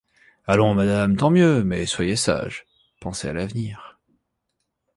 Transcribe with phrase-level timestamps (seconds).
[0.47, 2.65] Allons, madame, tant mieux; mais soyez sage,
[3.01, 3.99] pensez à l’avenir...